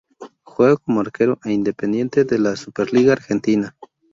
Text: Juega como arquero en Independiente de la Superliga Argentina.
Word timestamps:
Juega 0.41 0.77
como 0.77 1.01
arquero 1.01 1.37
en 1.45 1.51
Independiente 1.51 2.25
de 2.25 2.39
la 2.39 2.55
Superliga 2.55 3.13
Argentina. 3.13 3.77